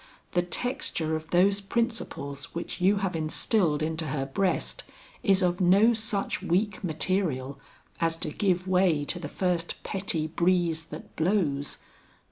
The 0.31 0.41
texture 0.41 1.15
of 1.15 1.29
those 1.29 1.61
principles 1.61 2.55
which 2.55 2.81
you 2.81 2.95
have 3.05 3.15
instilled 3.15 3.83
into 3.83 4.07
her 4.07 4.25
breast, 4.25 4.83
is 5.21 5.43
of 5.43 5.61
no 5.61 5.93
such 5.93 6.41
weak 6.41 6.83
material 6.83 7.59
as 7.99 8.17
to 8.25 8.31
give 8.31 8.67
way 8.67 9.05
to 9.05 9.19
the 9.19 9.29
first 9.29 9.83
petty 9.83 10.25
breeze 10.25 10.85
that 10.85 11.15
blows. 11.15 11.77